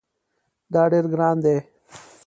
[0.73, 1.57] دا ډیر ګران دی